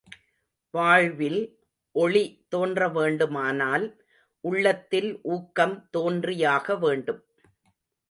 வாழ்வில் 0.73 1.41
ஒளி 1.95 2.23
தோன்ற 2.49 2.89
வேண்டுமானால், 2.89 3.85
உள்ளத்தில் 4.43 5.11
ஊக்கம் 5.31 5.77
தோன்றியாக 5.97 6.79
வேண்டும். 6.79 7.23